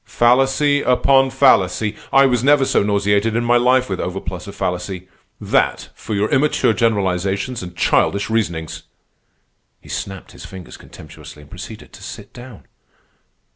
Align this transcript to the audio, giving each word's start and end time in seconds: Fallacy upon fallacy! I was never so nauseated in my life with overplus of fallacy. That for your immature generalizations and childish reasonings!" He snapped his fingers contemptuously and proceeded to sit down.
Fallacy 0.03 0.81
upon 0.81 1.29
fallacy! 1.29 1.95
I 2.11 2.25
was 2.25 2.43
never 2.43 2.65
so 2.65 2.81
nauseated 2.81 3.35
in 3.35 3.45
my 3.45 3.57
life 3.57 3.87
with 3.87 3.99
overplus 3.99 4.47
of 4.47 4.55
fallacy. 4.55 5.07
That 5.39 5.89
for 5.93 6.15
your 6.15 6.27
immature 6.31 6.73
generalizations 6.73 7.61
and 7.61 7.77
childish 7.77 8.27
reasonings!" 8.27 8.81
He 9.79 9.89
snapped 9.89 10.31
his 10.31 10.43
fingers 10.43 10.75
contemptuously 10.77 11.43
and 11.43 11.51
proceeded 11.51 11.93
to 11.93 12.01
sit 12.01 12.33
down. 12.33 12.63